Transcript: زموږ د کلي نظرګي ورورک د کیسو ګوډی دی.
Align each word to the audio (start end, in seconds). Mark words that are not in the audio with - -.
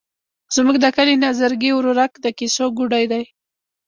زموږ 0.55 0.75
د 0.81 0.85
کلي 0.95 1.15
نظرګي 1.25 1.71
ورورک 1.73 2.11
د 2.19 2.25
کیسو 2.37 2.65
ګوډی 2.77 3.05
دی. 3.11 3.23